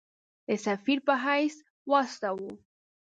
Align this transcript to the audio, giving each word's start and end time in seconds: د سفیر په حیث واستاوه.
د 0.47 0.49
سفیر 0.65 0.99
په 1.07 1.13
حیث 1.23 1.55
واستاوه. 1.89 2.51